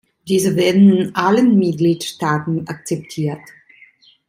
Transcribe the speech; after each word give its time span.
Diese 0.27 0.55
werden 0.55 0.97
in 0.97 1.13
allen 1.15 1.59
Mitgliedstaaten 1.59 2.67
akzeptiert. 2.67 3.41